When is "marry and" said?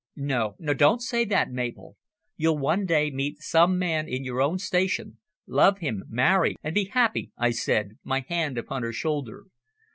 6.09-6.73